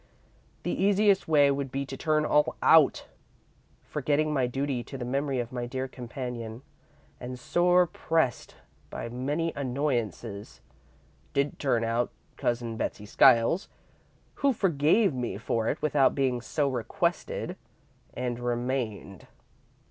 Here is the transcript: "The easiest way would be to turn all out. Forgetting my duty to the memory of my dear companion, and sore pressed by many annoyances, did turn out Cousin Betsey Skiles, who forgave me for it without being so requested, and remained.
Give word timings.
"The 0.63 0.71
easiest 0.71 1.27
way 1.27 1.51
would 1.51 1.71
be 1.71 1.85
to 1.85 1.95
turn 1.95 2.25
all 2.25 2.55
out. 2.63 3.05
Forgetting 3.83 4.33
my 4.33 4.47
duty 4.47 4.83
to 4.83 4.97
the 4.97 5.05
memory 5.05 5.39
of 5.39 5.51
my 5.51 5.67
dear 5.67 5.87
companion, 5.87 6.63
and 7.19 7.37
sore 7.37 7.85
pressed 7.85 8.55
by 8.89 9.09
many 9.09 9.53
annoyances, 9.55 10.59
did 11.33 11.59
turn 11.59 11.83
out 11.83 12.09
Cousin 12.35 12.77
Betsey 12.77 13.05
Skiles, 13.05 13.69
who 14.41 14.53
forgave 14.53 15.13
me 15.13 15.37
for 15.37 15.67
it 15.67 15.79
without 15.83 16.15
being 16.15 16.41
so 16.41 16.67
requested, 16.67 17.55
and 18.15 18.39
remained. 18.39 19.27